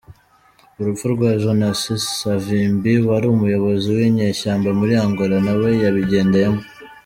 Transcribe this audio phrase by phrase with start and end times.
[0.79, 6.61] Urupfu rwa Jonasi savimbi wari umuyobozi w’inyeshyamba muri Angola nawe yabigendeyemo.